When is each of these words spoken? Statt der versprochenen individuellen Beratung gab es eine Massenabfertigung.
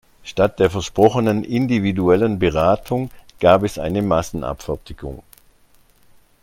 Statt 0.23 0.57
der 0.57 0.71
versprochenen 0.71 1.43
individuellen 1.43 2.39
Beratung 2.39 3.11
gab 3.39 3.61
es 3.61 3.77
eine 3.77 4.01
Massenabfertigung. 4.01 5.21